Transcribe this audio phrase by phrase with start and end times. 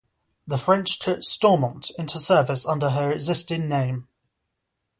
[0.47, 4.07] The French took "Stormont" into service under her existing name.